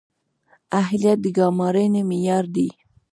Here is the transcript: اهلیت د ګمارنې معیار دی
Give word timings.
اهلیت 0.81 1.17
د 1.23 1.25
ګمارنې 1.37 2.01
معیار 2.09 2.45
دی 2.55 2.69